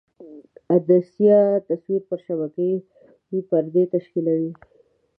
[0.73, 4.51] عدسیه تصویر پر شبکیې پردې تشکیولوي.